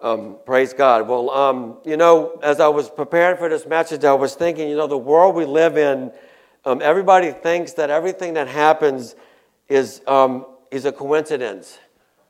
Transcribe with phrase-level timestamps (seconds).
[0.00, 1.08] Um, praise God.
[1.08, 4.76] Well, um, you know, as I was preparing for this message, I was thinking, you
[4.76, 6.12] know, the world we live in,
[6.64, 9.16] um, everybody thinks that everything that happens
[9.68, 11.80] is, um, is a coincidence,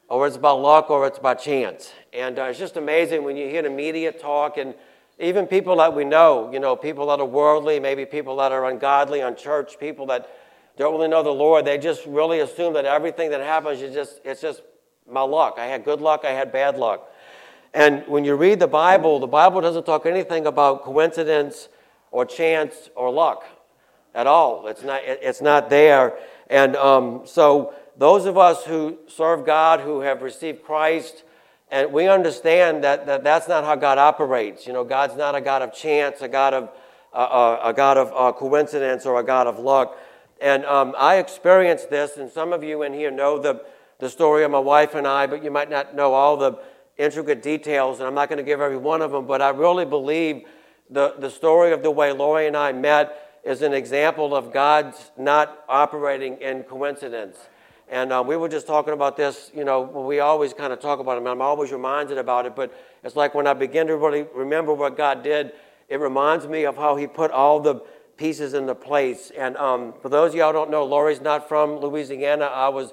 [0.09, 1.93] or it's about luck, or it's by chance.
[2.15, 4.75] And uh, it's just amazing when you hear the media talk, and
[5.19, 8.71] even people that we know, you know, people that are worldly, maybe people that are
[8.71, 10.31] ungodly, unchurched, people that
[10.79, 14.21] don't really know the Lord, they just really assume that everything that happens is just,
[14.25, 14.63] it's just
[15.07, 15.57] my luck.
[15.59, 17.11] I had good luck, I had bad luck.
[17.75, 21.69] And when you read the Bible, the Bible doesn't talk anything about coincidence
[22.11, 23.45] or chance or luck
[24.15, 24.67] at all.
[24.67, 26.19] It's not, it's not there.
[26.49, 31.25] And um, so, those of us who serve God, who have received Christ,
[31.71, 34.67] and we understand that, that that's not how God operates.
[34.67, 36.71] You know, God's not a God of chance, a God of,
[37.13, 39.99] uh, a God of uh, coincidence, or a God of luck.
[40.41, 43.65] And um, I experienced this, and some of you in here know the,
[43.99, 46.59] the story of my wife and I, but you might not know all the
[46.99, 49.85] intricate details, and I'm not going to give every one of them, but I really
[49.85, 50.45] believe
[50.91, 55.13] the, the story of the way Lori and I met is an example of God's
[55.17, 57.39] not operating in coincidence.
[57.89, 60.99] And uh, we were just talking about this, you know, we always kind of talk
[60.99, 61.27] about it.
[61.27, 64.97] I'm always reminded about it, but it's like when I begin to really remember what
[64.97, 65.53] God did,
[65.89, 67.77] it reminds me of how He put all the
[68.19, 69.31] pieces into place.
[69.39, 72.47] And um, for those of y'all don't know, Lori's not from Louisiana.
[72.47, 72.93] I was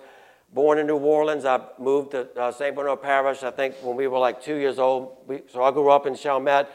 [0.56, 1.44] born in New Orleans.
[1.44, 2.74] I moved to uh, St.
[2.74, 5.18] Bernard Parish, I think, when we were like two years old.
[5.28, 6.70] We, so I grew up in Chalmette.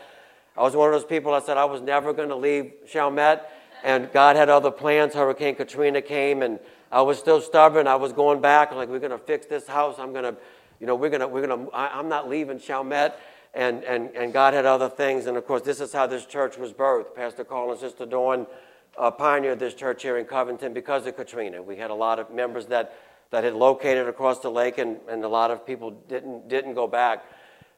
[0.56, 3.51] I was one of those people that said I was never going to leave Chalmette,
[3.83, 5.14] and God had other plans.
[5.14, 6.61] Hurricane Katrina came, and
[6.92, 7.86] I was still stubborn.
[7.86, 9.97] I was going back, like, we're going to fix this house.
[9.98, 10.36] I'm going to,
[10.78, 13.19] you know, we're going to, we're going to, I'm not leaving Chalmette.
[13.55, 15.27] And, and, and God had other things.
[15.27, 17.17] And of course, this is how this church was birthed.
[17.17, 18.47] Pastor Carl and Sister Dawn
[18.97, 21.61] uh, pioneered this church here in Covington because of Katrina.
[21.61, 22.95] We had a lot of members that
[23.31, 26.86] that had located across the lake, and, and a lot of people didn't, didn't go
[26.86, 27.25] back.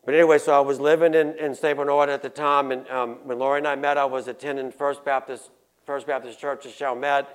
[0.04, 1.76] But anyway, so I was living in, in St.
[1.76, 5.04] Bernard at the time, and um, when Lori and I met, I was attending First
[5.04, 5.50] Baptist,
[5.86, 7.28] First Baptist Church of Chalmette,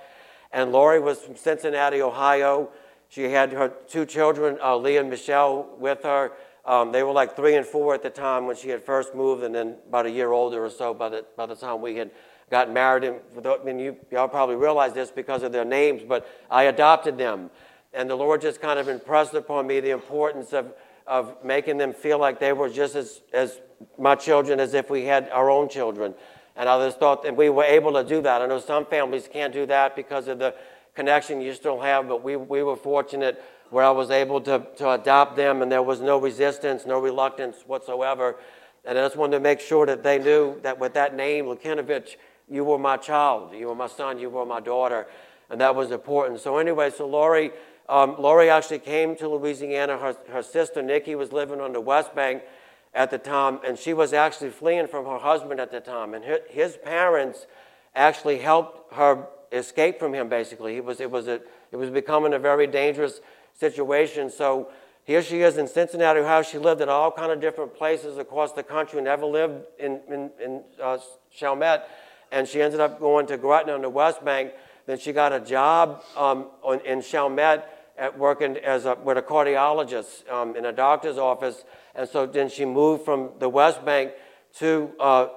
[0.51, 2.69] and Lori was from Cincinnati, Ohio.
[3.09, 6.33] She had her two children, uh, Leah and Michelle, with her.
[6.65, 9.43] Um, they were like three and four at the time when she had first moved,
[9.43, 12.11] and then about a year older or so by the, by the time we had
[12.49, 13.05] got married.
[13.05, 17.17] And I mean, you, y'all probably realize this because of their names, but I adopted
[17.17, 17.49] them.
[17.93, 20.73] And the Lord just kind of impressed upon me the importance of,
[21.05, 23.59] of making them feel like they were just as, as
[23.97, 26.13] my children as if we had our own children.
[26.55, 28.41] And I just thought that we were able to do that.
[28.41, 30.55] I know some families can't do that because of the
[30.95, 34.91] connection you still have, but we, we were fortunate where I was able to, to
[34.91, 38.37] adopt them and there was no resistance, no reluctance whatsoever.
[38.85, 42.15] And I just wanted to make sure that they knew that with that name, Lukinovich,
[42.49, 45.07] you were my child, you were my son, you were my daughter.
[45.49, 46.39] And that was important.
[46.39, 47.51] So, anyway, so Lori
[47.89, 49.97] um, Lori actually came to Louisiana.
[49.97, 52.43] Her, her sister Nikki was living on the West Bank
[52.93, 56.13] at the time, and she was actually fleeing from her husband at the time.
[56.13, 57.45] And his parents
[57.95, 60.27] actually helped her escape from him.
[60.27, 63.21] Basically, he was it was a, it was becoming a very dangerous
[63.53, 64.29] situation.
[64.29, 64.69] So
[65.05, 66.41] here she is in Cincinnati, Ohio.
[66.41, 69.01] She lived in all kind of different places across the country.
[69.01, 70.97] Never lived in in, in uh,
[71.33, 71.83] Chalmette,
[72.33, 74.51] and she ended up going to Gretna on the West Bank.
[74.87, 79.21] Then she got a job um, on, in Chalmette at working as a, with a
[79.21, 81.63] cardiologist um, in a doctor's office.
[81.95, 84.11] And so then she moved from the West Bank
[84.59, 85.27] to, uh,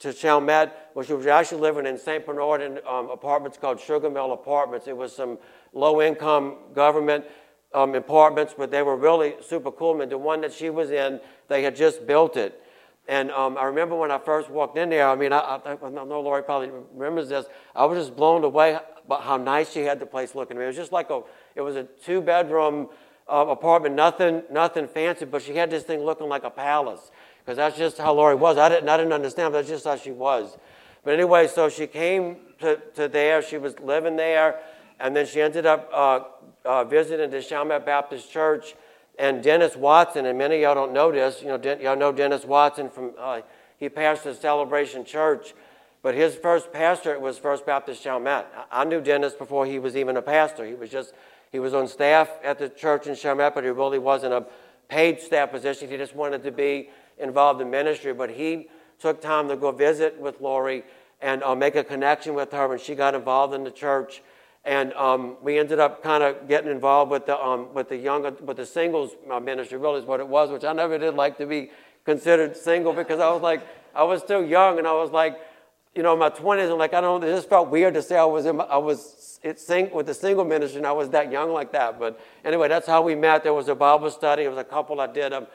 [0.00, 2.24] to Chalmette, where she was actually living in St.
[2.24, 4.86] Bernard in um, apartments called Sugar Mill Apartments.
[4.86, 5.38] It was some
[5.72, 7.24] low income government
[7.72, 10.00] um, apartments, but they were really super cool.
[10.02, 12.60] And the one that she was in, they had just built it.
[13.08, 15.90] And um, I remember when I first walked in there, I mean, I, I, I
[15.90, 19.98] know Lori probably remembers this, I was just blown away by how nice she had
[19.98, 20.56] the place looking.
[20.56, 21.22] I mean, it was just like a,
[21.54, 22.88] it was a two bedroom
[23.30, 27.56] uh, apartment, nothing, nothing fancy, but she had this thing looking like a palace because
[27.56, 28.58] that's just how Lori was.
[28.58, 30.56] I didn't, I didn't understand, but that's just how she was.
[31.04, 33.42] But anyway, so she came to, to there.
[33.42, 34.60] She was living there,
[34.98, 36.20] and then she ended up uh,
[36.64, 38.74] uh, visiting the Chalmette Baptist Church.
[39.18, 42.10] And Dennis Watson, and many of y'all don't know this, you know, Den- y'all know
[42.10, 43.42] Dennis Watson from, uh,
[43.76, 45.54] he pastored Celebration Church.
[46.02, 48.46] But his first pastor was First Baptist Chalmette.
[48.72, 50.64] I knew Dennis before he was even a pastor.
[50.64, 51.12] He was just
[51.50, 54.46] he was on staff at the church in Chalmette, but he really wasn't a
[54.88, 55.88] paid staff position.
[55.88, 58.12] He just wanted to be involved in ministry.
[58.12, 58.68] But he
[58.98, 60.84] took time to go visit with Lori
[61.20, 64.22] and uh, make a connection with her, and she got involved in the church.
[64.64, 68.22] And um, we ended up kind of getting involved with the um, with the young
[68.44, 69.78] with the singles uh, ministry.
[69.78, 71.70] Really, is what it was, which I never did like to be
[72.04, 75.38] considered single because I was like I was still young, and I was like
[75.94, 78.16] you know, in my 20s, I'm like, I don't it just felt weird to say
[78.16, 81.10] I was, in my, I was it sing, with the single ministry and I was
[81.10, 81.98] that young like that.
[81.98, 83.42] But anyway, that's how we met.
[83.42, 84.44] There was a Bible study.
[84.44, 85.46] It was a couple I did um,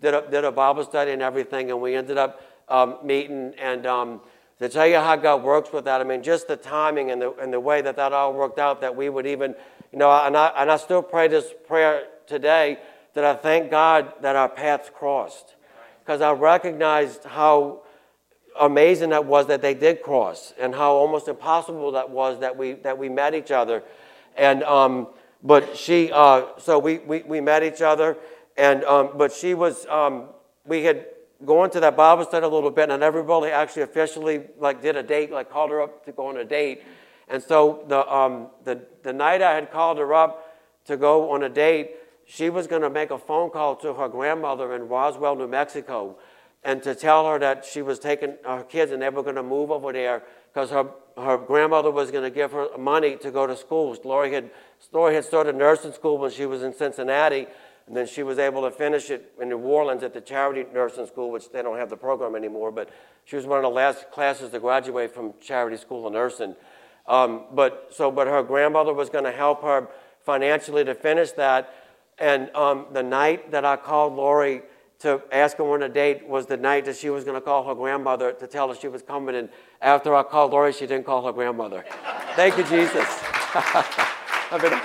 [0.00, 3.54] did a, did a Bible study and everything, and we ended up um, meeting.
[3.60, 4.20] And um,
[4.58, 7.32] to tell you how God works with that, I mean, just the timing and the,
[7.34, 9.54] and the way that that all worked out, that we would even,
[9.92, 12.78] you know, and I, and I still pray this prayer today
[13.14, 15.54] that I thank God that our paths crossed.
[16.00, 17.82] Because I recognized how
[18.60, 22.72] amazing that was that they did cross and how almost impossible that was that we,
[22.74, 23.82] that we met each other.
[24.36, 25.08] And, um,
[25.42, 28.16] but she, uh, so we, we, we met each other
[28.56, 30.28] and, um, but she was, um,
[30.66, 31.06] we had
[31.44, 35.02] gone to that Bible study a little bit, and everybody actually officially like did a
[35.02, 36.82] date, like called her up to go on a date.
[37.28, 40.54] And so the, um, the, the night I had called her up
[40.86, 41.92] to go on a date,
[42.26, 46.16] she was going to make a phone call to her grandmother in Roswell, New Mexico,
[46.64, 49.42] and to tell her that she was taking her kids and they were going to
[49.42, 50.22] move over there
[50.52, 53.96] because her, her grandmother was going to give her money to go to school.
[54.04, 54.50] Lori had,
[54.92, 57.46] Lori had started nursing school when she was in Cincinnati,
[57.86, 61.06] and then she was able to finish it in New Orleans at the Charity Nursing
[61.06, 62.90] School, which they don't have the program anymore, but
[63.24, 66.54] she was one of the last classes to graduate from Charity School of Nursing.
[67.08, 69.88] Um, but, so, but her grandmother was going to help her
[70.24, 71.74] financially to finish that.
[72.18, 74.62] And um, the night that I called Lori
[75.02, 77.66] to ask her on a date was the night that she was going to call
[77.68, 79.34] her grandmother to tell her she was coming.
[79.34, 79.48] And
[79.80, 81.84] after I called Lori, she didn't call her grandmother.
[82.34, 83.22] Thank you, Jesus.
[84.52, 84.62] Mean,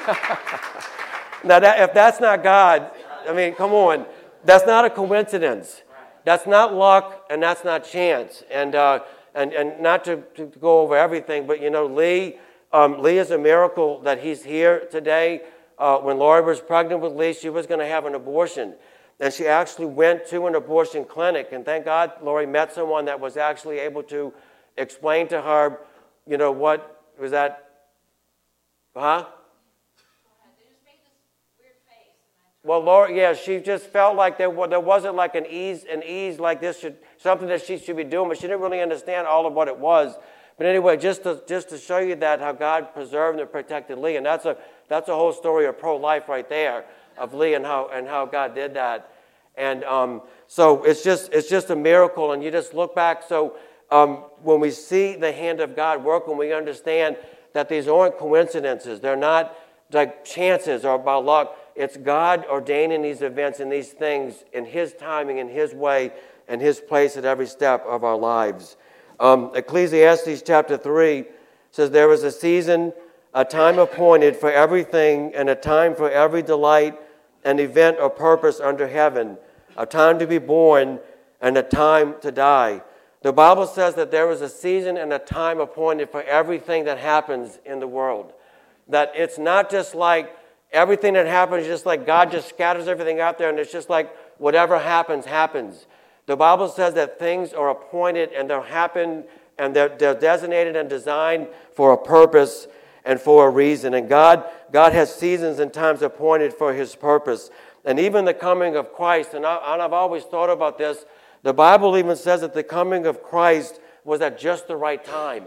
[1.44, 2.92] Now, that, if that's not God,
[3.28, 4.06] I mean, come on.
[4.44, 5.84] That's not a coincidence.
[6.24, 8.44] That's not luck and that's not chance.
[8.50, 9.02] And, uh,
[9.36, 12.38] and, and not to, to, go over everything, but you know, Lee,
[12.74, 15.42] um, Lee is a miracle that he's here today.
[15.78, 18.74] Uh, when Lori was pregnant with Lee, she was going to have an abortion.
[19.20, 21.50] And she actually went to an abortion clinic.
[21.52, 24.34] And thank God Lori met someone that was actually able to
[24.78, 25.80] explain to her,
[26.28, 27.64] you know, what was that?
[28.96, 29.26] Huh?
[32.68, 36.38] Well, Lord, yeah, she just felt like there, there wasn't like an ease, an ease
[36.38, 39.46] like this should, something that she should be doing, but she didn't really understand all
[39.46, 40.16] of what it was.
[40.58, 44.18] But anyway, just to, just to show you that how God preserved and protected Lee,
[44.18, 44.58] and that's a,
[44.90, 46.84] that's a whole story of pro-life right there,
[47.18, 49.12] of Lee and how, and how God did that.
[49.56, 53.24] And um, so it's just, it's just a miracle, and you just look back.
[53.28, 53.56] So
[53.90, 57.18] um, when we see the hand of God work, when we understand
[57.54, 59.58] that these aren't coincidences, they're not
[59.92, 64.94] like chances or by luck, it's God ordaining these events and these things in His
[64.94, 66.12] timing, in His way,
[66.48, 68.78] and His place at every step of our lives.
[69.20, 71.26] Um, Ecclesiastes chapter 3
[71.72, 72.94] says, There is a season,
[73.34, 77.00] a time appointed for everything, and a time for every delight,
[77.44, 79.38] an event or purpose under heaven,
[79.76, 81.00] a time to be born,
[81.42, 82.82] and a time to die.
[83.22, 86.98] The Bible says that there is a season and a time appointed for everything that
[86.98, 88.34] happens in the world.
[88.88, 90.36] That it's not just like
[90.72, 94.14] Everything that happens just like God just scatters everything out there, and it's just like
[94.38, 95.88] whatever happens, happens.
[96.26, 99.24] The Bible says that things are appointed and they're happen
[99.58, 102.68] and they're, they're designated and designed for a purpose
[103.08, 103.94] and for a reason.
[103.94, 107.50] And God, God has seasons and times appointed for his purpose.
[107.86, 111.06] And even the coming of Christ, and, I, and I've always thought about this,
[111.42, 115.46] the Bible even says that the coming of Christ was at just the right time.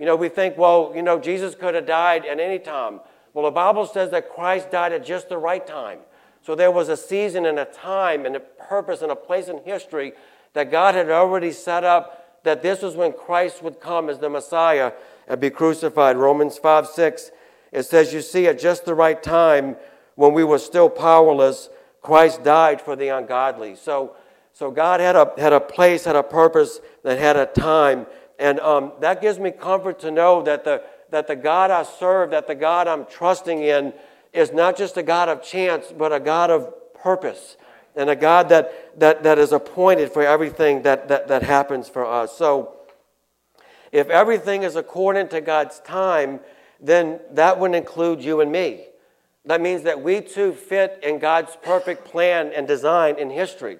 [0.00, 3.00] You know, we think, well, you know, Jesus could have died at any time.
[3.32, 6.00] Well, the Bible says that Christ died at just the right time.
[6.42, 9.62] So there was a season and a time and a purpose and a place in
[9.64, 10.14] history
[10.54, 14.30] that God had already set up that this was when Christ would come as the
[14.30, 14.92] Messiah
[15.28, 16.16] and be crucified.
[16.16, 17.30] Romans 5 6,
[17.72, 19.76] it says, You see, at just the right time,
[20.14, 21.68] when we were still powerless,
[22.02, 23.76] Christ died for the ungodly.
[23.76, 24.16] So,
[24.52, 28.06] so God had a, had a place, had a purpose, that had a time.
[28.38, 32.30] And um, that gives me comfort to know that the that the God I serve,
[32.30, 33.92] that the God I'm trusting in,
[34.32, 37.56] is not just a God of chance, but a God of purpose
[37.96, 42.04] and a God that, that, that is appointed for everything that, that, that happens for
[42.04, 42.36] us.
[42.36, 42.76] So,
[43.92, 46.40] if everything is according to God's time,
[46.80, 48.84] then that would include you and me.
[49.44, 53.78] That means that we too fit in God's perfect plan and design in history.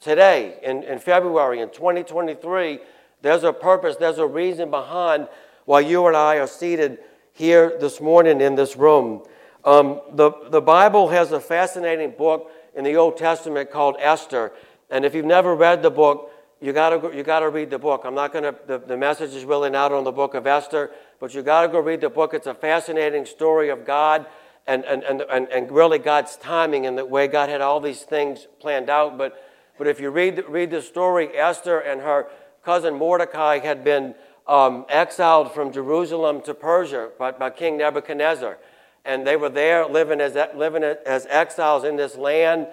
[0.00, 2.78] Today, in, in February, in 2023,
[3.20, 5.26] there's a purpose, there's a reason behind
[5.64, 6.98] why you and I are seated
[7.32, 9.24] here this morning in this room.
[9.64, 14.52] Um, the, the Bible has a fascinating book in the Old Testament called Esther.
[14.88, 18.02] And if you've never read the book, you gotta, you gotta read the book.
[18.04, 21.34] I'm not gonna, the, the message is really not on the book of Esther, but
[21.34, 22.34] you gotta go read the book.
[22.34, 24.26] It's a fascinating story of God
[24.66, 28.02] and, and, and, and, and really God's timing and the way God had all these
[28.02, 29.16] things planned out.
[29.16, 29.42] But,
[29.78, 32.26] but if you read, read the story, Esther and her
[32.64, 34.14] cousin Mordecai had been
[34.46, 38.58] um, exiled from Jerusalem to Persia by, by, King Nebuchadnezzar.
[39.04, 42.66] And they were there living as, living as exiles in this land.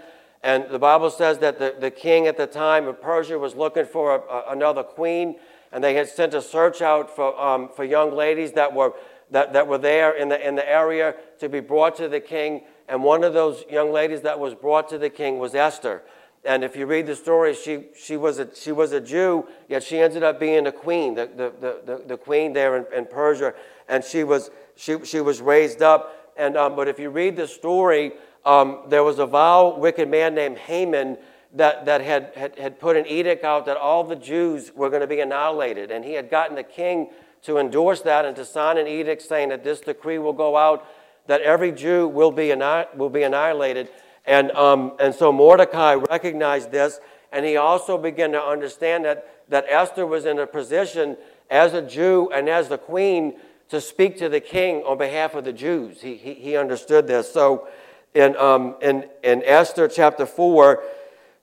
[0.46, 3.86] And the Bible says that the, the king at the time of Persia was looking
[3.86, 5.38] for a, a, another queen,
[5.72, 8.94] and they had sent a search out for, um, for young ladies that were,
[9.32, 12.62] that, that were there in the, in the area to be brought to the king.
[12.88, 16.04] And one of those young ladies that was brought to the king was Esther.
[16.44, 19.82] And if you read the story, she, she, was, a, she was a Jew, yet
[19.82, 23.56] she ended up being a queen, the, the, the, the queen there in, in, Persia.
[23.90, 26.34] And she was, she, she was raised up.
[26.38, 28.12] And, um, but if you read the story,
[28.46, 31.18] um, there was a vile, wicked man named Haman
[31.54, 35.02] that, that had, had, had put an edict out that all the Jews were going
[35.02, 35.90] to be annihilated.
[35.90, 37.10] And he had gotten the king
[37.44, 40.86] to endorse that and to sign an edict saying that this decree will go out
[41.28, 42.54] that every Jew will be,
[42.96, 43.90] will be annihilated.
[44.26, 47.00] And, um, and so Mordecai recognized this,
[47.32, 51.18] and he also began to understand that, that Esther was in a position
[51.50, 53.38] as a Jew and as the queen
[53.70, 56.02] to speak to the king on behalf of the Jews.
[56.02, 57.32] He, he, he understood this.
[57.32, 57.68] So
[58.16, 60.84] in, um, in, Esther chapter 4,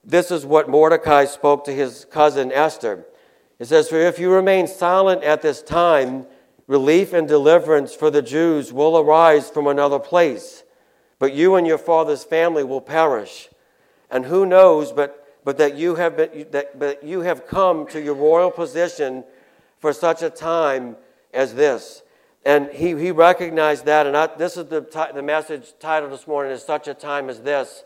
[0.03, 3.05] this is what Mordecai spoke to his cousin Esther.
[3.59, 6.25] It says, For if you remain silent at this time,
[6.67, 10.63] relief and deliverance for the Jews will arise from another place
[11.23, 13.47] but you and your father's family will perish.
[14.11, 18.01] And who knows but, but that, you have been, that but you have come to
[18.01, 19.23] your royal position
[19.79, 20.97] for such a time
[21.33, 22.02] as this.
[22.45, 24.81] And he, he recognized that, and I, this is the,
[25.13, 27.83] the message title this morning is Such a Time as This.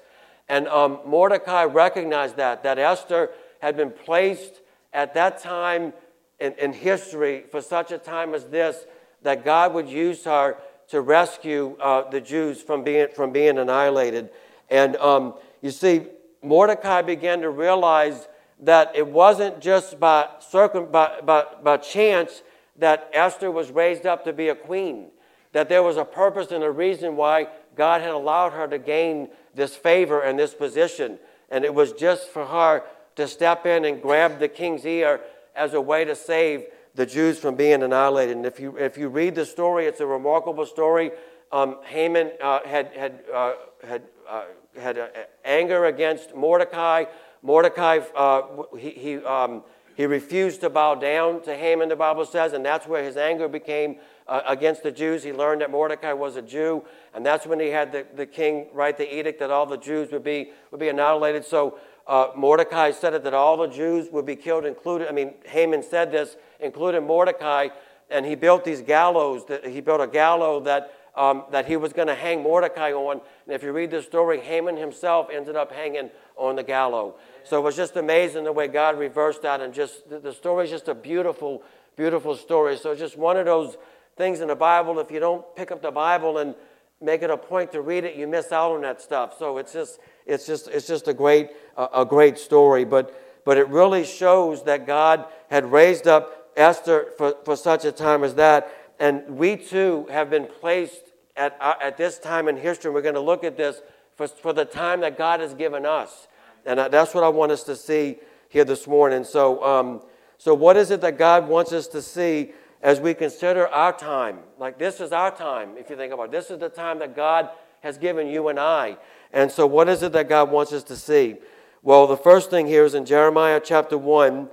[0.49, 3.29] And um, Mordecai recognized that, that Esther
[3.61, 4.61] had been placed
[4.93, 5.93] at that time
[6.39, 8.85] in, in history for such a time as this,
[9.21, 10.57] that God would use her
[10.89, 14.29] to rescue uh, the Jews from being, from being annihilated.
[14.69, 16.07] And um, you see,
[16.41, 18.27] Mordecai began to realize
[18.61, 22.41] that it wasn't just by, circum, by, by, by chance
[22.77, 25.10] that Esther was raised up to be a queen,
[25.51, 29.29] that there was a purpose and a reason why God had allowed her to gain
[29.55, 31.19] this favor and this position.
[31.50, 32.84] And it was just for her
[33.15, 35.22] to step in and grab the king's ear
[35.55, 38.38] as a way to save the Jews from being annihilated.
[38.38, 41.12] And if you, if you read the story, it's a remarkable story.
[41.51, 43.53] Um, Haman uh, had, had, uh,
[43.88, 44.43] had, uh,
[44.79, 45.07] had uh,
[45.46, 47.05] anger against Mordecai.
[47.41, 48.41] Mordecai, uh,
[48.77, 49.63] he, he, um,
[49.97, 53.47] he refused to bow down to Haman, the Bible says, and that's where his anger
[53.47, 53.95] became
[54.27, 55.23] uh, against the Jews.
[55.23, 56.83] He learned that Mordecai was a Jew,
[57.15, 60.11] and that's when he had the, the king write the edict that all the Jews
[60.11, 61.45] would be, would be annihilated.
[61.45, 65.33] So uh, Mordecai said it that all the Jews would be killed, included, I mean,
[65.45, 67.69] Haman said this, including Mordecai,
[68.11, 69.45] and he built these gallows.
[69.47, 73.19] That, he built a gallows that, um, that he was going to hang Mordecai on.
[73.47, 77.15] And if you read the story, Haman himself ended up hanging on the gallows.
[77.47, 80.65] So it was just amazing the way God reversed that, and just the, the story
[80.65, 81.63] is just a beautiful,
[81.95, 82.77] beautiful story.
[82.77, 83.77] So just one of those
[84.15, 84.99] things in the Bible.
[84.99, 86.55] If you don't pick up the Bible and
[86.99, 89.37] make it a point to read it, you miss out on that stuff.
[89.37, 92.83] So it's just it's just, it's just a, great, a great story.
[92.83, 97.91] But, but it really shows that God had raised up Esther for, for such a
[97.91, 98.69] time as that.
[98.99, 101.01] And we too have been placed
[101.37, 102.91] at, uh, at this time in history.
[102.91, 103.81] We're going to look at this
[104.15, 106.27] for, for the time that God has given us.
[106.67, 108.17] And that's what I want us to see
[108.50, 109.24] here this morning.
[109.24, 110.01] So, um,
[110.38, 112.51] so what is it that God wants us to see
[112.83, 114.39] as we consider our time?
[114.59, 116.31] Like this is our time, if you think about it.
[116.31, 118.97] This is the time that God has given you and I.
[119.31, 121.38] And so, what is it that God wants us to see?
[121.83, 124.50] Well, the first thing here is in Jeremiah chapter 1.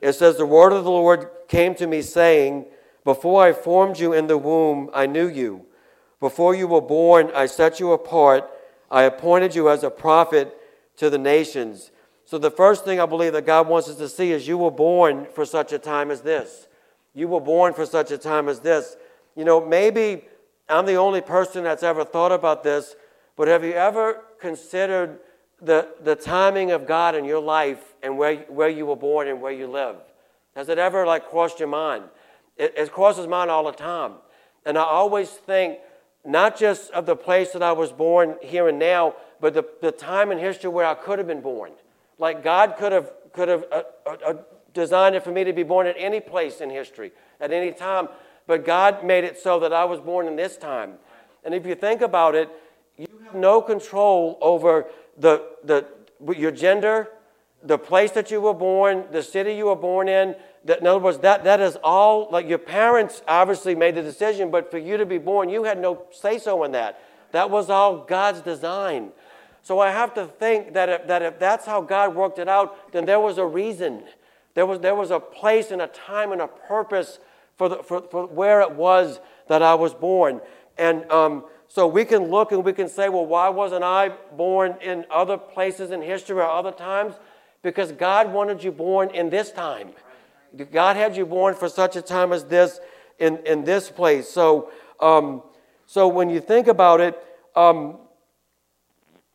[0.00, 2.66] It says, The word of the Lord came to me, saying,
[3.04, 5.66] Before I formed you in the womb, I knew you.
[6.18, 8.50] Before you were born, I set you apart.
[8.90, 10.56] I appointed you as a prophet
[10.96, 11.90] to the nations.
[12.24, 14.70] So, the first thing I believe that God wants us to see is you were
[14.70, 16.68] born for such a time as this.
[17.12, 18.96] You were born for such a time as this.
[19.36, 20.24] You know, maybe
[20.68, 22.96] I'm the only person that's ever thought about this,
[23.36, 25.18] but have you ever considered
[25.60, 29.40] the, the timing of God in your life and where, where you were born and
[29.40, 29.96] where you live?
[30.56, 32.04] Has it ever like crossed your mind?
[32.56, 34.14] It, it crosses mine all the time.
[34.64, 35.78] And I always think
[36.24, 39.92] not just of the place that I was born here and now, but the, the
[39.92, 41.72] time in history where I could have been born.
[42.18, 44.34] Like God could have, could have uh, uh, uh
[44.72, 48.08] designed it for me to be born at any place in history, at any time.
[48.46, 50.94] But God made it so that I was born in this time.
[51.44, 52.48] And if you think about it,
[52.96, 54.86] you have no control over
[55.18, 55.84] the, the,
[56.34, 57.10] your gender,
[57.62, 60.36] the place that you were born, the city you were born in.
[60.66, 64.70] In other words, that, that is all, like your parents obviously made the decision, but
[64.70, 66.98] for you to be born, you had no say so in that.
[67.34, 69.10] That was all God's design.
[69.64, 72.92] So I have to think that if, that if that's how God worked it out,
[72.92, 74.04] then there was a reason.
[74.52, 77.18] There was, there was a place and a time and a purpose
[77.56, 80.42] for, the, for, for where it was that I was born.
[80.76, 84.76] And um, so we can look and we can say, well, why wasn't I born
[84.82, 87.14] in other places in history or other times?
[87.62, 89.92] Because God wanted you born in this time.
[90.72, 92.80] God had you born for such a time as this
[93.18, 94.28] in, in this place.
[94.28, 95.42] So, um,
[95.86, 97.18] so when you think about it,
[97.56, 97.98] um,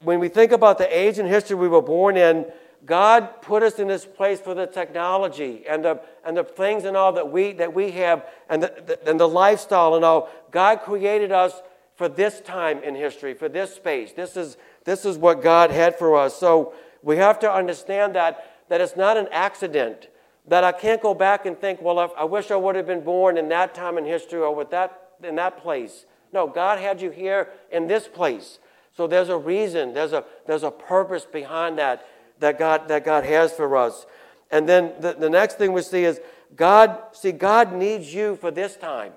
[0.02, 2.46] when we think about the age and history we were born in,
[2.86, 6.96] God put us in this place for the technology and the, and the things and
[6.96, 10.30] all that we, that we have and the, the, and the lifestyle and all.
[10.52, 11.62] God created us
[11.96, 14.14] for this time in history, for this space.
[14.14, 16.40] This is, this is what God had for us.
[16.40, 20.08] So we have to understand that, that it's not an accident,
[20.48, 23.38] that I can't go back and think, well, I wish I would have been born
[23.38, 26.06] in that time in history or with that, in that place.
[26.32, 28.60] No, God had you here in this place.
[29.00, 32.06] So there's a reason, there's a, there's a purpose behind that
[32.40, 34.06] that God, that God has for us.
[34.52, 36.20] And then the, the next thing we see is
[36.54, 39.14] God, see, God needs you for this time.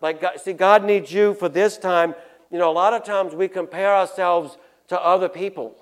[0.00, 2.16] Like, God, see, God needs you for this time.
[2.50, 5.76] You know, a lot of times we compare ourselves to other people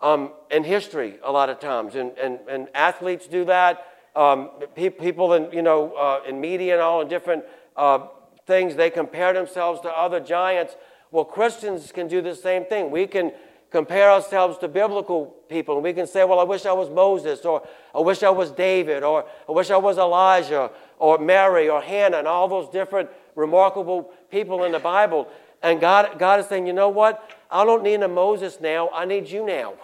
[0.00, 1.94] um, in history, a lot of times.
[1.94, 3.84] And, and, and athletes do that.
[4.16, 7.44] Um, pe- people in, you know, uh, in media and all, in different
[7.76, 8.06] uh,
[8.46, 10.74] things, they compare themselves to other giants.
[11.10, 12.90] Well, Christians can do the same thing.
[12.90, 13.32] We can
[13.70, 17.44] compare ourselves to biblical people and we can say, well, I wish I was Moses,
[17.44, 21.80] or I wish I was David, or I wish I was Elijah, or Mary, or
[21.80, 25.28] Hannah, and all those different remarkable people in the Bible.
[25.62, 27.30] And God, God is saying, you know what?
[27.50, 28.90] I don't need a Moses now.
[28.92, 29.74] I need you now.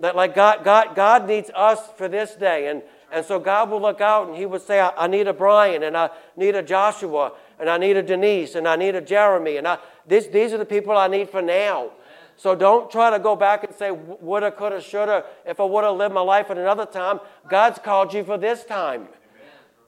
[0.00, 2.68] That like God, God, God needs us for this day.
[2.68, 2.82] And,
[3.12, 5.82] and so God will look out and he would say, I, I need a Brian,
[5.82, 9.56] and I need a Joshua, and I need a Denise, and I need a Jeremy.
[9.58, 11.90] And I, this, these are the people I need for now.
[12.36, 15.96] So don't try to go back and say, woulda, coulda, shoulda, if I would have
[15.96, 17.20] lived my life at another time.
[17.50, 19.08] God's called you for this time.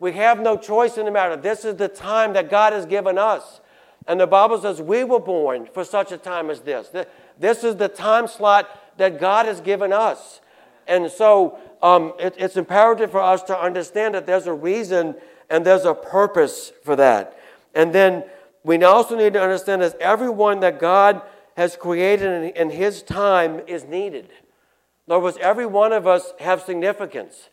[0.00, 1.34] We have no choice in the matter.
[1.36, 3.60] This is the time that God has given us.
[4.06, 6.90] And the Bible says we were born for such a time as this.
[7.38, 10.40] This is the time slot that God has given us.
[10.86, 15.14] And so um, it, it's imperative for us to understand that there's a reason
[15.48, 17.38] and there's a purpose for that.
[17.74, 18.24] And then
[18.64, 21.22] we also need to understand that everyone that God
[21.56, 24.30] has created in, His time is needed.
[25.06, 27.50] In other words, every one of us have significance.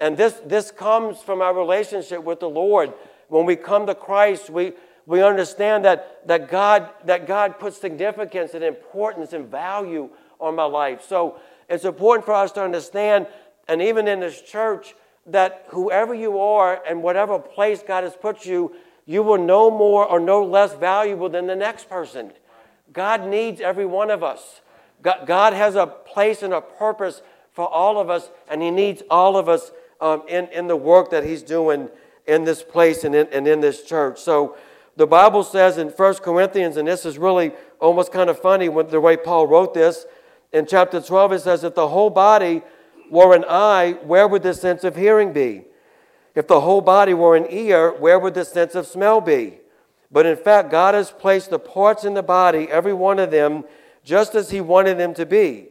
[0.00, 2.92] And this, this comes from our relationship with the Lord.
[3.28, 4.72] When we come to Christ, we,
[5.06, 10.64] we understand that, that, God, that God puts significance and importance and value on my
[10.64, 11.02] life.
[11.06, 13.26] So it's important for us to understand,
[13.68, 14.94] and even in this church,
[15.26, 18.74] that whoever you are and whatever place God has put you,
[19.06, 22.32] you will no more or no less valuable than the next person.
[22.92, 24.60] God needs every one of us.
[25.02, 29.36] God has a place and a purpose for all of us, and He needs all
[29.36, 31.88] of us um, in, in the work that He's doing
[32.26, 34.20] in this place and in, and in this church.
[34.20, 34.56] So
[34.96, 38.88] the Bible says in 1 Corinthians, and this is really almost kind of funny when,
[38.88, 40.06] the way Paul wrote this,
[40.52, 42.62] in chapter 12, it says, If the whole body
[43.10, 45.64] were an eye, where would the sense of hearing be?
[46.34, 49.58] If the whole body were an ear, where would the sense of smell be?
[50.10, 53.64] But in fact, God has placed the parts in the body, every one of them,
[54.04, 55.68] just as He wanted them to be.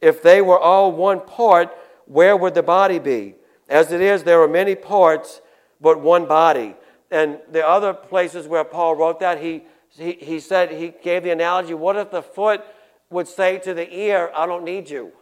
[0.00, 1.70] If they were all one part,
[2.06, 3.34] where would the body be?
[3.68, 5.40] As it is, there are many parts,
[5.80, 6.74] but one body.
[7.10, 11.30] And the other places where Paul wrote that, he, he, he said, he gave the
[11.30, 12.62] analogy what if the foot
[13.10, 15.12] would say to the ear, I don't need you?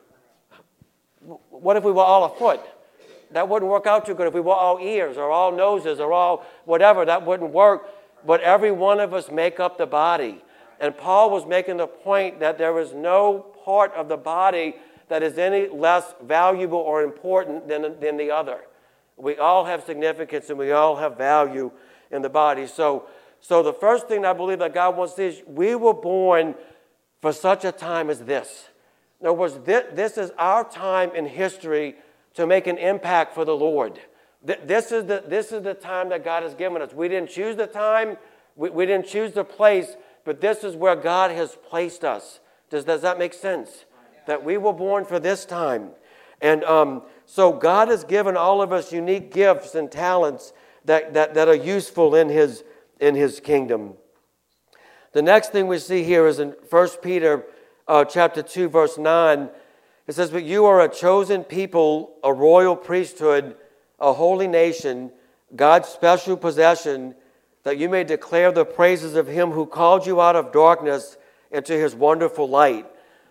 [1.50, 2.60] What if we were all a foot?
[3.32, 4.28] That wouldn't work out too good.
[4.28, 7.88] If we were all ears or all noses or all whatever, that wouldn't work
[8.26, 10.42] but every one of us make up the body.
[10.80, 14.76] And Paul was making the point that there is no part of the body
[15.08, 18.60] that is any less valuable or important than, than the other.
[19.16, 21.70] We all have significance and we all have value
[22.10, 22.66] in the body.
[22.66, 23.06] So,
[23.40, 26.54] so the first thing I believe that God wants is we were born
[27.22, 28.68] for such a time as this.
[29.20, 31.94] In other words, this, this is our time in history
[32.36, 33.98] to make an impact for the Lord.
[34.42, 36.92] This is, the, this is the time that God has given us.
[36.92, 38.16] We didn't choose the time,
[38.54, 42.40] we, we didn't choose the place, but this is where God has placed us.
[42.70, 43.86] Does, does that make sense?
[44.26, 45.90] That we were born for this time.
[46.40, 50.52] And um, so God has given all of us unique gifts and talents
[50.84, 52.62] that, that, that are useful in his,
[53.00, 53.94] in his kingdom.
[55.12, 57.46] The next thing we see here is in 1 Peter
[57.88, 59.48] uh, chapter 2, verse 9.
[60.06, 63.56] It says, But you are a chosen people, a royal priesthood
[63.98, 65.10] a holy nation,
[65.54, 67.14] God's special possession,
[67.62, 71.16] that you may declare the praises of him who called you out of darkness
[71.50, 72.86] into his wonderful light.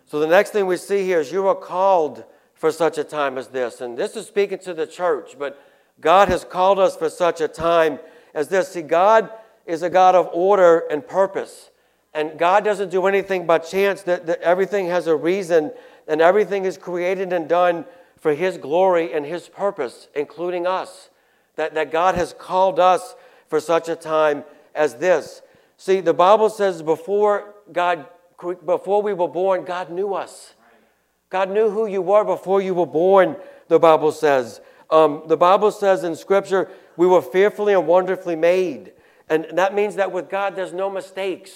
[0.06, 3.38] So the next thing we see here is you are called for such a time
[3.38, 3.82] as this.
[3.82, 5.62] And this is speaking to the church, but
[6.02, 8.00] God has called us for such a time
[8.34, 8.70] as this.
[8.70, 9.30] See, God
[9.66, 11.70] is a God of order and purpose.
[12.14, 15.72] And God doesn't do anything by chance, that, that everything has a reason,
[16.08, 17.86] and everything is created and done
[18.18, 21.10] for His glory and His purpose, including us.
[21.56, 23.16] That, that God has called us
[23.48, 25.42] for such a time as this.
[25.78, 28.06] See, the Bible says before God,
[28.66, 30.54] before we were born, God knew us.
[31.30, 33.38] God knew who you were before you were born,
[33.68, 34.62] the Bible says.
[34.90, 38.94] Um, the Bible says in Scripture, we were fearfully and wonderfully made.
[39.30, 41.52] And that means that with God, there's no mistakes.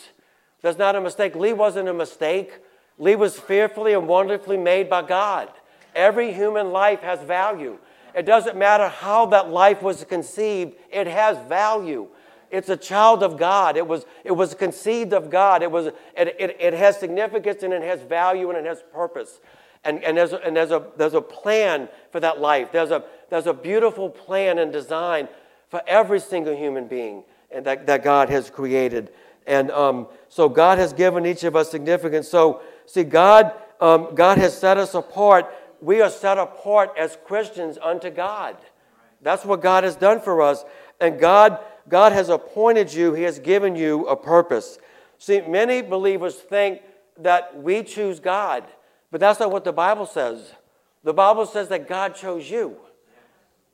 [0.62, 1.36] There's not a mistake.
[1.36, 2.60] Lee wasn't a mistake.
[3.00, 5.50] Lee was fearfully and wonderfully made by God.
[5.96, 7.80] Every human life has value.
[8.14, 12.08] It doesn't matter how that life was conceived, it has value.
[12.52, 13.78] It's a child of God.
[13.78, 15.62] It was, it was conceived of God.
[15.62, 19.40] It, was, it, it, it has significance and it has value and it has purpose.
[19.84, 22.72] And, and, there's, a, and there's, a, there's a plan for that life.
[22.72, 25.28] There's a, there's a beautiful plan and design
[25.70, 29.12] for every single human being and that, that God has created.
[29.46, 32.28] And um, so God has given each of us significance.
[32.28, 35.46] So, see, God, um, God has set us apart.
[35.82, 38.58] We are set apart as Christians unto God.
[39.22, 40.64] That's what God has done for us.
[41.00, 44.80] And God, God has appointed you, He has given you a purpose.
[45.18, 46.82] See, many believers think
[47.18, 48.64] that we choose God,
[49.12, 50.54] but that's not what the Bible says.
[51.04, 52.78] The Bible says that God chose you,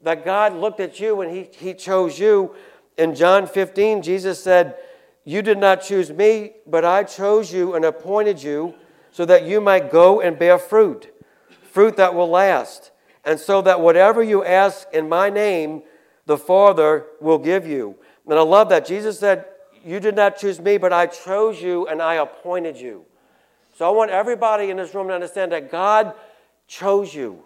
[0.01, 2.55] that God looked at you and He, he chose you.
[2.97, 4.77] In John 15, Jesus said,
[5.25, 8.75] you did not choose me, but I chose you and appointed you
[9.15, 11.09] so that you might go and bear fruit,
[11.71, 12.91] fruit that will last,
[13.23, 15.83] and so that whatever you ask in my name,
[16.25, 17.95] the Father will give you.
[18.27, 18.85] And I love that.
[18.85, 19.45] Jesus said,
[19.85, 23.05] You did not choose me, but I chose you and I appointed you.
[23.77, 26.13] So I want everybody in this room to understand that God
[26.67, 27.45] chose you.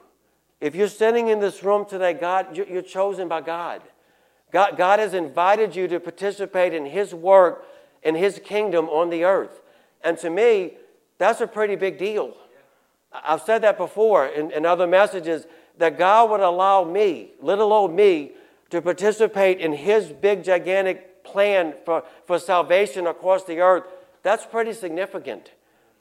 [0.59, 3.83] If you're sitting in this room today, God, you're chosen by God.
[4.51, 7.63] God, God has invited you to participate in His work
[8.01, 9.61] in His kingdom on the earth.
[10.03, 10.73] And to me,
[11.19, 12.35] that's a pretty big deal.
[13.11, 15.45] I've said that before in, in other messages
[15.77, 18.31] that God would allow me, little old me,
[18.71, 23.83] to participate in His big, gigantic plan for, for salvation across the earth.
[24.23, 25.51] That's pretty significant.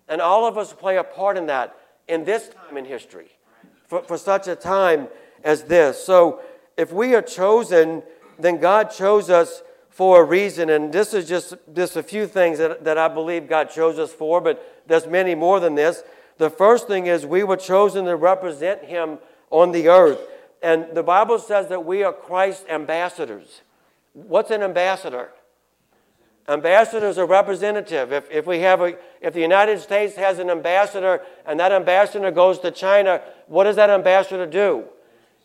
[0.09, 1.77] And all of us play a part in that
[2.09, 3.29] in this time in history,
[3.87, 5.09] for, for such a time
[5.45, 6.03] as this.
[6.03, 6.41] So
[6.77, 8.03] if we are chosen,
[8.39, 9.63] then God chose us
[9.99, 10.71] for a reason.
[10.71, 14.13] And this is just, just a few things that, that I believe God chose us
[14.13, 16.05] for, but there's many more than this.
[16.37, 19.19] The first thing is we were chosen to represent Him
[19.51, 20.21] on the earth.
[20.63, 23.63] And the Bible says that we are Christ's ambassadors.
[24.13, 25.31] What's an ambassador?
[26.47, 28.13] Ambassador is a representative.
[28.13, 32.31] If, if, we have a, if the United States has an ambassador and that ambassador
[32.31, 34.85] goes to China, what does that ambassador do?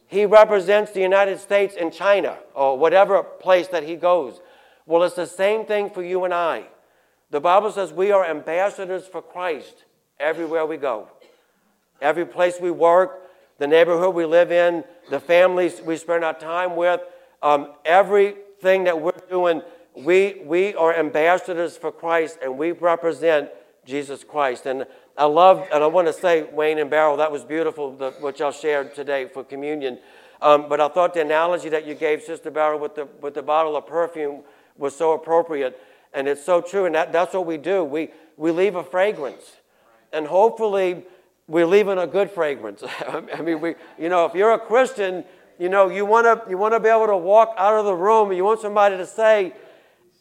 [0.08, 4.42] He represents the United States in China or whatever place that he goes.
[4.86, 6.66] Well, it's the same thing for you and I.
[7.32, 9.86] The Bible says we are ambassadors for Christ
[10.20, 11.10] everywhere we go.
[12.02, 13.22] Every place we work,
[13.58, 17.02] the neighborhood we live in, the families we spend our time with,
[17.42, 19.62] um, everything that we're doing,
[19.96, 23.50] we, we are ambassadors for Christ and we represent
[23.86, 24.66] Jesus Christ.
[24.66, 24.86] And
[25.18, 28.40] I love, and I want to say, Wayne and Beryl, that was beautiful, the, what
[28.40, 30.00] y'all shared today for communion.
[30.42, 33.44] Um, but I thought the analogy that you gave, Sister Beryl, with the, with the
[33.44, 34.42] bottle of perfume
[34.78, 35.80] was so appropriate.
[36.14, 36.86] And it's so true.
[36.86, 37.84] And that, that's what we do.
[37.84, 39.58] We, we leave a fragrance.
[40.12, 41.06] And hopefully,
[41.48, 42.84] we're leaving a good fragrance.
[43.08, 45.24] I mean, we, you know, if you're a Christian,
[45.60, 47.96] you know, you want to you want to be able to walk out of the
[47.96, 49.54] room and you want somebody to say,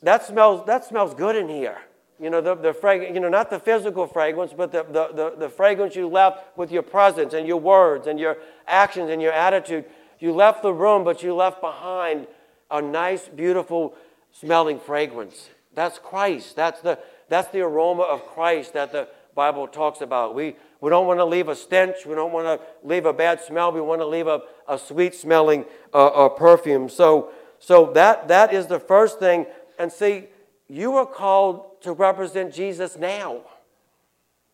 [0.03, 1.79] that smells, that smells good in here.
[2.23, 5.35] You know, the, the fragrance, you know, not the physical fragrance, but the, the, the,
[5.37, 8.37] the fragrance you left with your presence and your words and your
[8.69, 9.87] actions and your attitude.
[10.21, 12.29] You left the room, but you left behind
[12.71, 13.97] a nice, beautiful
[14.31, 15.51] smelling fragrance.
[15.75, 16.55] That's Christ.
[16.55, 20.37] That's the, that's the aroma of Christ that the Bible talks about.
[20.37, 22.07] We, we don't want to leave a stench.
[22.07, 23.73] We don't want to leave a bad smell.
[23.73, 26.89] We want to leave a, a sweet smelling uh, uh, perfume.
[26.89, 29.47] So, so that, that is the first thing.
[29.77, 30.29] And see,
[30.69, 33.43] you are called to represent Jesus now.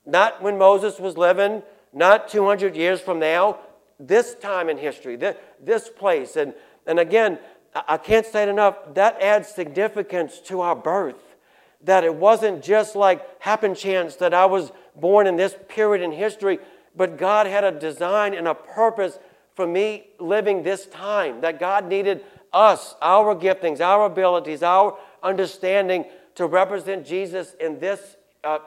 [0.07, 1.63] Not when Moses was living,
[1.93, 3.59] not 200 years from now,
[4.01, 6.37] this time in history, this, place.
[6.37, 6.55] And,
[6.87, 7.39] and again,
[7.87, 11.37] I can't say it enough, that adds significance to our birth.
[11.85, 16.13] That it wasn't just like happen chance that I was born in this period in
[16.13, 16.59] history,
[16.97, 19.19] but God had a design and a purpose
[19.55, 21.41] for me living this time.
[21.43, 26.05] That God needed us, our giftings, our abilities, our understanding
[26.39, 28.61] to represent Jesus in this uh,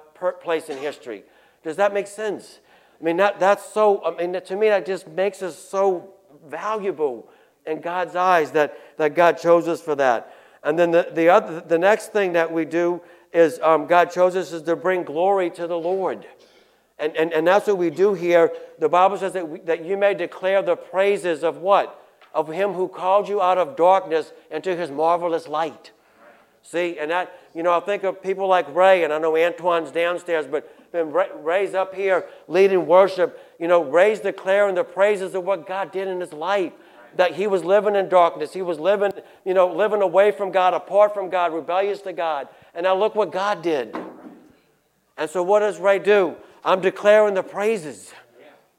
[0.43, 1.23] place in history.
[1.63, 2.59] Does that make sense?
[2.99, 6.13] I mean, that, that's so, I mean, to me, that just makes us so
[6.45, 7.29] valuable
[7.65, 10.35] in God's eyes that, that God chose us for that.
[10.65, 14.35] And then the, the, other, the next thing that we do is um, God chose
[14.35, 16.27] us is to bring glory to the Lord.
[16.99, 18.51] And, and, and that's what we do here.
[18.79, 22.03] The Bible says that, we, that you may declare the praises of what?
[22.33, 25.91] Of him who called you out of darkness into his marvelous light.
[26.63, 29.91] See, and that, you know, I think of people like Ray, and I know Antoine's
[29.91, 33.39] downstairs, but then Ray's up here leading worship.
[33.59, 36.73] You know, Ray's declaring the praises of what God did in his life.
[37.17, 38.53] That he was living in darkness.
[38.53, 39.11] He was living,
[39.43, 42.47] you know, living away from God, apart from God, rebellious to God.
[42.73, 43.93] And now look what God did.
[45.17, 46.35] And so what does Ray do?
[46.63, 48.13] I'm declaring the praises.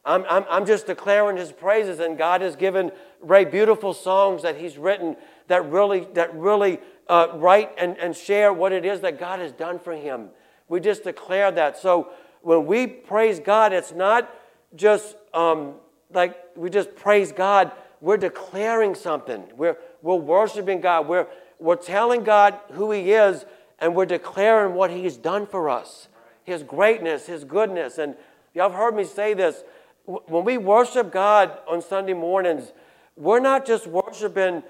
[0.05, 2.91] I'm, I'm, I'm just declaring his praises, and God has given
[3.21, 5.17] Ray beautiful songs that he's written
[5.49, 9.53] that really, that really uh, write and, and share what it is that God has
[9.53, 10.29] done for him.
[10.69, 11.79] We just declare that.
[11.79, 12.11] So
[12.43, 14.33] when we praise God, it's not
[14.75, 15.75] just um,
[16.13, 19.45] like we just praise God, we're declaring something.
[19.57, 21.07] We're, we're worshiping God.
[21.09, 21.27] We're,
[21.59, 23.45] we're telling God who He is,
[23.79, 26.09] and we're declaring what He's done for us
[26.45, 27.99] his greatness, His goodness.
[27.99, 28.17] And
[28.55, 29.65] y'all have heard me say this.
[30.05, 32.73] When we worship God on Sunday mornings,
[33.17, 34.63] we're not just worshiping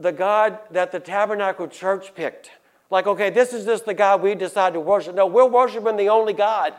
[0.00, 2.50] the God that the Tabernacle Church picked.
[2.90, 5.14] Like, okay, this is just the God we decide to worship.
[5.14, 6.74] No, we're worshiping the only God.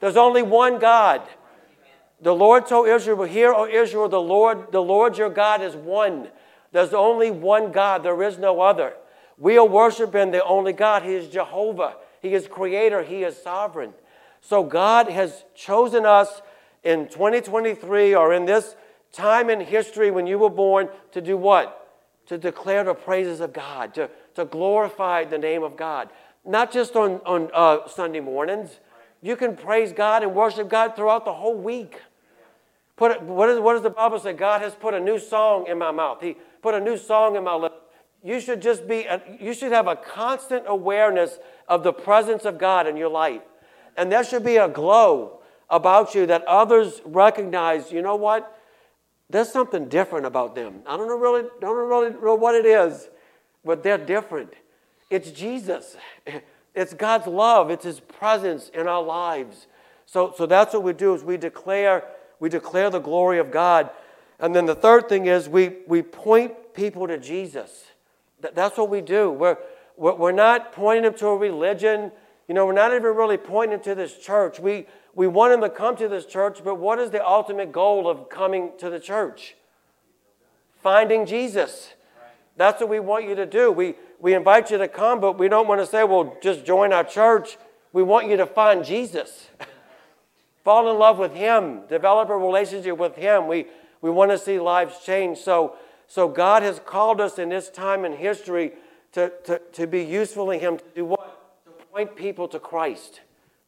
[0.00, 1.22] There's only one God.
[2.20, 6.28] The Lord told Israel, Hear, O Israel, the Lord, the Lord your God is one.
[6.72, 8.94] There's only one God, there is no other.
[9.38, 11.02] We are worshiping the only God.
[11.02, 11.96] He is Jehovah.
[12.22, 13.92] He is creator, He is sovereign.
[14.40, 16.40] So God has chosen us
[16.82, 18.76] in 2023 or in this
[19.12, 21.85] time in history when you were born to do what?
[22.26, 26.10] To declare the praises of God, to, to glorify the name of God.
[26.44, 28.80] Not just on, on uh, Sunday mornings.
[29.22, 32.00] You can praise God and worship God throughout the whole week.
[32.96, 34.32] Put, what, is, what does the Bible say?
[34.32, 36.20] God has put a new song in my mouth.
[36.20, 37.76] He put a new song in my lips.
[38.22, 39.06] You should just be,
[39.38, 43.42] you should have a constant awareness of the presence of God in your life.
[43.96, 48.52] And there should be a glow about you that others recognize, you know what?
[49.28, 50.82] There's something different about them.
[50.86, 53.08] I don't know really, don't really know what it is,
[53.64, 54.52] but they're different.
[55.10, 55.96] It's Jesus.
[56.76, 57.70] It's God's love.
[57.70, 59.66] It's His presence in our lives.
[60.04, 62.04] So, so that's what we do is we declare,
[62.38, 63.88] we declare the glory of God.
[64.38, 67.86] And then the third thing is we, we point people to Jesus.
[68.40, 69.30] That's what we do.
[69.30, 69.56] We're,
[69.96, 72.12] we're not pointing them to a religion.
[72.46, 74.60] You know, we're not even really pointing to this church.
[74.60, 74.86] We,
[75.16, 78.28] we want them to come to this church, but what is the ultimate goal of
[78.28, 79.56] coming to the church?
[80.82, 81.94] Finding Jesus.
[82.58, 83.72] That's what we want you to do.
[83.72, 86.92] We, we invite you to come, but we don't want to say, well, just join
[86.92, 87.56] our church.
[87.94, 89.48] We want you to find Jesus.
[90.64, 93.46] Fall in love with Him, develop a relationship with Him.
[93.48, 93.66] We,
[94.02, 95.38] we want to see lives change.
[95.38, 95.76] So,
[96.06, 98.72] so God has called us in this time in history
[99.12, 101.64] to, to, to be useful in Him to do what?
[101.64, 103.22] To point people to Christ.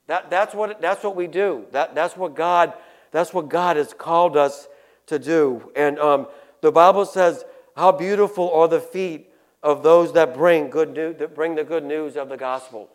[0.09, 1.67] That, that's, what, that's what we do.
[1.71, 2.73] That, that's, what God,
[3.13, 4.67] that's what God has called us
[5.07, 5.71] to do.
[5.77, 6.27] And um,
[6.61, 7.45] the Bible says,
[7.77, 9.31] How beautiful are the feet
[9.63, 12.89] of those that bring, good news, that bring the good news of the gospel.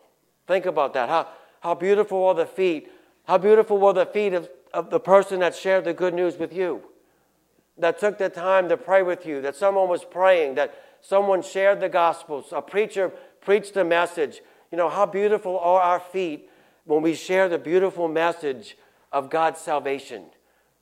[0.48, 1.10] Think about that.
[1.10, 1.28] How,
[1.60, 2.90] how beautiful are the feet?
[3.28, 6.54] How beautiful were the feet of, of the person that shared the good news with
[6.54, 6.82] you?
[7.78, 11.80] That took the time to pray with you, that someone was praying, that someone shared
[11.80, 14.42] the gospel, a preacher preached a message.
[14.72, 16.50] You know, how beautiful are our feet
[16.86, 18.78] when we share the beautiful message
[19.12, 20.26] of God's salvation,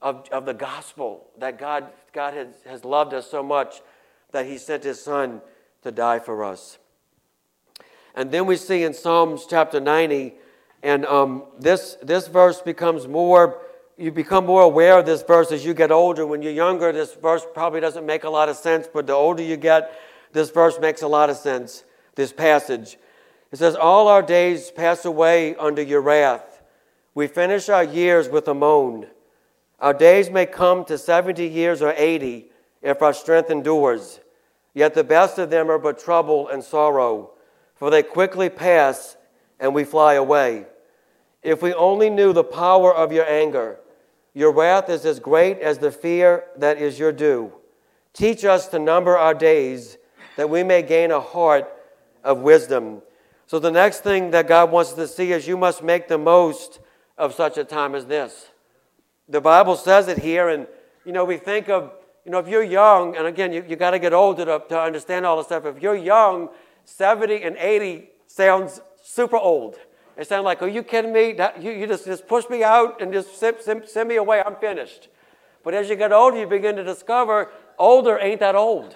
[0.02, 3.82] of, of the gospel, that God, God has, has loved us so much
[4.32, 5.42] that he sent his son
[5.84, 6.80] to die for us.
[8.16, 10.34] And then we see in Psalms chapter 90,
[10.84, 13.62] and um, this, this verse becomes more,
[13.98, 16.26] you become more aware of this verse as you get older.
[16.26, 19.44] When you're younger, this verse probably doesn't make a lot of sense, but the older
[19.44, 19.98] you get,
[20.34, 21.84] this verse makes a lot of sense,
[22.16, 22.98] this passage.
[23.52, 26.62] It says, All our days pass away under your wrath.
[27.14, 29.08] We finish our years with a moan.
[29.80, 32.50] Our days may come to 70 years or 80
[32.82, 34.20] if our strength endures.
[34.74, 37.32] Yet the best of them are but trouble and sorrow,
[37.76, 39.18] for they quickly pass
[39.60, 40.66] and we fly away.
[41.44, 43.80] If we only knew the power of your anger,
[44.34, 47.52] your wrath is as great as the fear that is your due.
[48.14, 49.98] Teach us to number our days
[50.38, 51.72] that we may gain a heart
[52.24, 53.02] of wisdom.
[53.52, 56.18] So, the next thing that God wants us to see is you must make the
[56.18, 56.80] most
[57.18, 58.48] of such a time as this.
[59.28, 60.68] The Bible says it here, and
[61.04, 61.92] you know, we think of,
[62.24, 64.80] you know, if you're young, and again, you, you got to get older to, to
[64.80, 65.66] understand all this stuff.
[65.66, 66.48] If you're young,
[66.86, 69.76] 70 and 80 sounds super old.
[70.16, 71.34] It sounds like, are you kidding me?
[71.34, 74.56] That, you, you just, just push me out and just send, send me away, I'm
[74.56, 75.10] finished.
[75.62, 78.96] But as you get older, you begin to discover older ain't that old.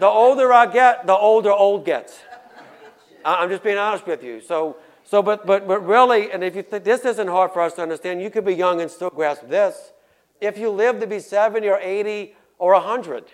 [0.00, 2.18] The older I get, the older old gets.
[3.24, 4.40] I'm just being honest with you.
[4.40, 7.74] So, so but, but, but really, and if you think this isn't hard for us
[7.74, 9.92] to understand, you could be young and still grasp this.
[10.40, 13.24] If you live to be 70 or 80 or 100,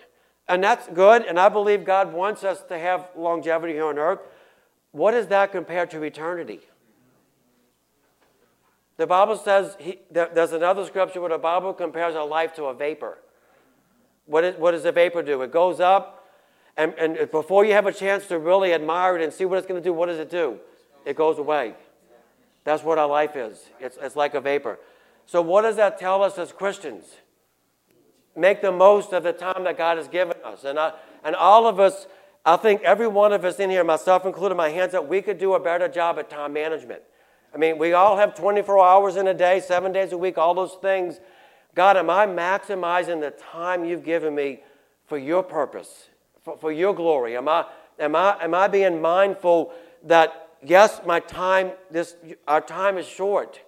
[0.47, 4.19] and that's good, and I believe God wants us to have longevity here on earth,
[4.91, 6.61] what is that compared to eternity?
[8.97, 12.73] The Bible says, he, there's another scripture where the Bible compares our life to a
[12.73, 13.19] vapor.
[14.25, 15.41] What, is, what does a vapor do?
[15.41, 16.18] It goes up,
[16.79, 19.67] and, and before you have a chance to really admire it and see what it's
[19.67, 20.57] going to do, what does it do?
[21.05, 21.73] It goes away.
[22.63, 23.59] That's what our life is.
[23.81, 24.79] It's, it's like a vapor.
[25.25, 27.03] So, what does that tell us as Christians?
[28.35, 30.63] Make the most of the time that God has given us.
[30.63, 32.07] And, I, and all of us,
[32.45, 35.37] I think every one of us in here, myself included, my hands up, we could
[35.37, 37.01] do a better job at time management.
[37.53, 40.53] I mean, we all have 24 hours in a day, seven days a week, all
[40.53, 41.19] those things.
[41.75, 44.61] God, am I maximizing the time you've given me
[45.07, 46.08] for your purpose,
[46.49, 47.37] for, for your glory?
[47.37, 47.65] Am I,
[47.99, 52.15] am, I, am I being mindful that, yes, my time, this,
[52.47, 53.59] our time is short?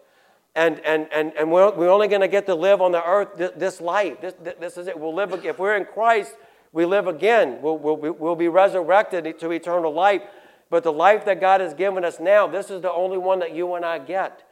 [0.56, 3.54] And, and, and, and we're, we're only going to get to live on the earth
[3.58, 4.20] this, life.
[4.22, 5.00] This, this is it.
[5.00, 6.36] We'll live, if we're in Christ,
[6.74, 7.60] we live again.
[7.62, 10.22] We'll, we'll, we'll be resurrected to eternal life.
[10.70, 13.54] But the life that God has given us now, this is the only one that
[13.54, 14.44] you and I get.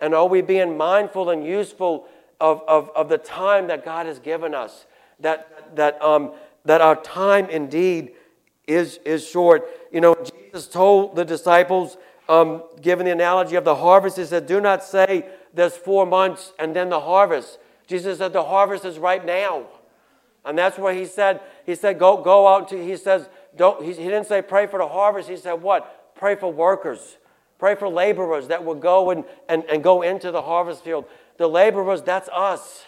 [0.00, 2.06] And are we being mindful and useful
[2.38, 4.86] of, of, of the time that God has given us?
[5.20, 6.32] That, that, um,
[6.66, 8.12] that our time indeed
[8.66, 9.66] is, is short.
[9.92, 11.96] You know, Jesus told the disciples,
[12.28, 16.52] um, given the analogy of the harvest, he said, Do not say there's four months
[16.58, 17.58] and then the harvest.
[17.86, 19.66] Jesus said, The harvest is right now.
[20.44, 23.92] And that's where he said, He said, Go, go out to, he says, don't, he,
[23.92, 25.28] he didn't say pray for the harvest.
[25.28, 26.14] He said what?
[26.14, 27.16] Pray for workers.
[27.58, 31.06] Pray for laborers that will go and, and, and go into the harvest field.
[31.38, 32.84] The laborers, that's us.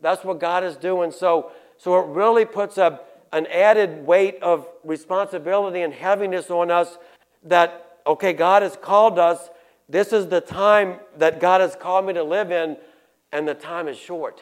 [0.00, 1.10] That's what God is doing.
[1.10, 3.00] So, so it really puts a,
[3.34, 6.98] an added weight of responsibility and heaviness on us
[7.42, 9.50] that, okay, God has called us.
[9.88, 12.76] This is the time that God has called me to live in,
[13.32, 14.40] and the time is short.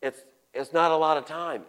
[0.00, 1.64] It's, it's not a lot of time.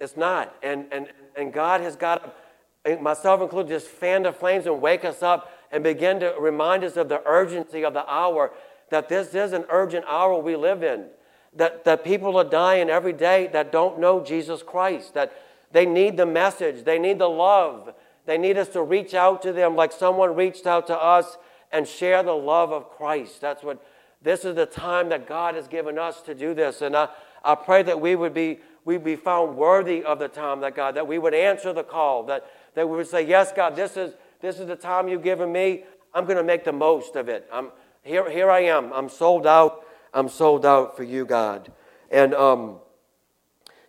[0.00, 0.56] It's not.
[0.60, 1.06] And, and,
[1.36, 2.36] and God has got
[2.84, 6.82] eh, myself included, just fan the flames and wake us up and begin to remind
[6.82, 8.50] us of the urgency of the hour,
[8.90, 11.06] that this is an urgent hour we live in.
[11.54, 15.32] That, that people are dying every day that don't know Jesus Christ, that
[15.70, 19.52] they need the message, they need the love, they need us to reach out to
[19.52, 21.36] them like someone reached out to us
[21.70, 23.40] and share the love of Christ.
[23.40, 23.84] That's what
[24.22, 26.80] this is the time that God has given us to do this.
[26.80, 27.08] And I,
[27.44, 30.94] I pray that we would be we'd be found worthy of the time that God,
[30.96, 34.14] that we would answer the call, that, that we would say, Yes, God, this is,
[34.40, 35.84] this is the time you've given me.
[36.14, 37.48] I'm going to make the most of it.
[37.52, 37.70] I'm,
[38.02, 38.92] here, here I am.
[38.92, 39.86] I'm sold out.
[40.14, 41.72] I'm sold out for you, God.
[42.10, 42.76] And um,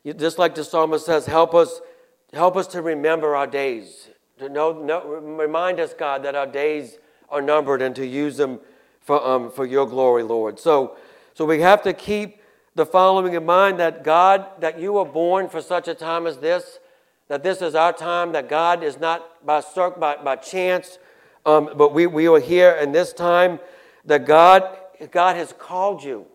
[0.05, 1.81] just like the psalmist says, help us,
[2.33, 4.09] help us to remember our days.
[4.39, 6.97] To know, know, remind us, God, that our days
[7.29, 8.59] are numbered and to use them
[9.01, 10.59] for, um, for your glory, Lord.
[10.59, 10.97] So,
[11.33, 12.41] so we have to keep
[12.75, 16.37] the following in mind that God, that you were born for such a time as
[16.37, 16.79] this,
[17.27, 19.61] that this is our time, that God is not by,
[19.99, 20.97] by, by chance,
[21.45, 23.59] um, but we, we are here in this time,
[24.05, 24.77] that God,
[25.11, 26.25] God has called you.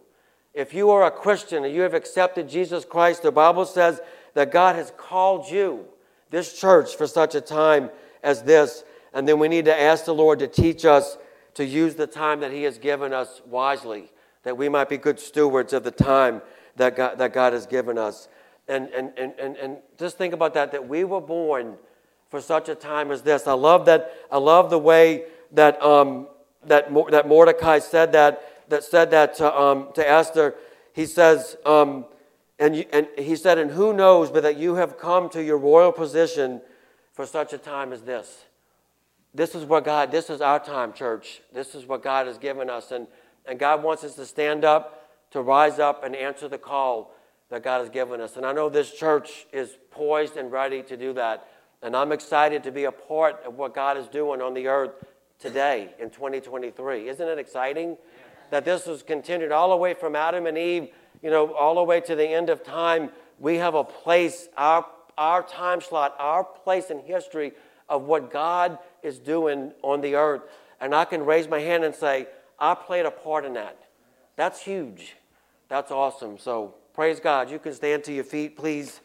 [0.54, 4.00] If you are a Christian and you have accepted Jesus Christ, the Bible says
[4.34, 5.84] that God has called you,
[6.30, 7.90] this church, for such a time
[8.22, 8.84] as this.
[9.12, 11.16] And then we need to ask the Lord to teach us
[11.54, 14.10] to use the time that He has given us wisely
[14.48, 16.40] that we might be good stewards of the time
[16.76, 18.28] that God, that God has given us.
[18.66, 21.76] And, and, and, and, and just think about that, that we were born
[22.30, 23.46] for such a time as this.
[23.46, 24.12] I love that.
[24.30, 26.28] I love the way that, um,
[26.64, 30.54] that, that Mordecai said that, that said that to, um, to Esther.
[30.92, 32.04] He says, um,
[32.58, 35.58] and, you, and he said, and who knows but that you have come to your
[35.58, 36.60] royal position
[37.12, 38.44] for such a time as this.
[39.34, 41.42] This is what God, this is our time, church.
[41.52, 42.90] This is what God has given us.
[42.90, 43.06] And
[43.48, 47.14] and God wants us to stand up, to rise up and answer the call
[47.48, 48.36] that God has given us.
[48.36, 51.48] And I know this church is poised and ready to do that.
[51.82, 54.92] And I'm excited to be a part of what God is doing on the earth
[55.38, 57.08] today in 2023.
[57.08, 57.96] Isn't it exciting
[58.50, 60.88] that this was continued all the way from Adam and Eve,
[61.22, 63.10] you know, all the way to the end of time?
[63.38, 64.86] We have a place, our,
[65.16, 67.52] our time slot, our place in history
[67.88, 70.42] of what God is doing on the earth.
[70.80, 72.26] And I can raise my hand and say,
[72.58, 73.78] I played a part in that.
[74.36, 75.16] That's huge.
[75.68, 76.38] That's awesome.
[76.38, 77.50] So praise God.
[77.50, 79.00] You can stand to your feet, please.